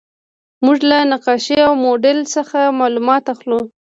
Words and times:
موږ 0.65 0.77
له 0.89 0.97
نقشې 1.11 1.57
او 1.67 1.73
موډل 1.83 2.19
څخه 2.35 2.59
معلومات 2.79 3.23
اخلو. 3.33 3.59